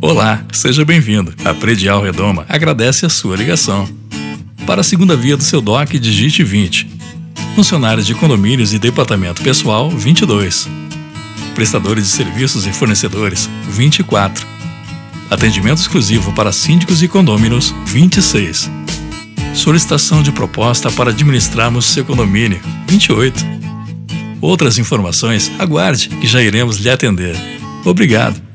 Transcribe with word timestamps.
Olá, 0.00 0.44
seja 0.52 0.84
bem-vindo. 0.84 1.34
A 1.44 1.52
Predial 1.52 2.00
Redoma 2.00 2.46
agradece 2.48 3.04
a 3.04 3.08
sua 3.08 3.34
ligação. 3.34 3.88
Para 4.64 4.80
a 4.80 4.84
segunda 4.84 5.16
via 5.16 5.36
do 5.36 5.42
seu 5.42 5.60
DOC, 5.60 5.98
digite 5.98 6.44
20. 6.44 6.88
Funcionários 7.56 8.06
de 8.06 8.14
condomínios 8.14 8.72
e 8.72 8.78
departamento 8.78 9.42
pessoal, 9.42 9.90
22. 9.90 10.68
Prestadores 11.52 12.04
de 12.04 12.10
serviços 12.10 12.64
e 12.64 12.72
fornecedores, 12.72 13.50
24. 13.68 14.46
Atendimento 15.28 15.80
exclusivo 15.80 16.32
para 16.32 16.52
síndicos 16.52 17.02
e 17.02 17.08
condôminos, 17.08 17.74
26. 17.86 18.70
Solicitação 19.52 20.22
de 20.22 20.30
proposta 20.30 20.92
para 20.92 21.10
administrarmos 21.10 21.86
seu 21.86 22.04
condomínio, 22.04 22.60
28. 22.86 23.44
Outras 24.40 24.78
informações, 24.78 25.50
aguarde 25.58 26.08
que 26.08 26.26
já 26.28 26.40
iremos 26.40 26.78
lhe 26.78 26.88
atender. 26.88 27.34
Obrigado. 27.84 28.47